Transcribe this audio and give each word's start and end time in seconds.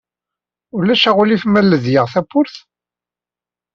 Ulac 0.75 1.03
aɣilif 1.09 1.43
ma 1.47 1.61
ledyeɣ 1.61 2.05
tawwurt? 2.13 2.55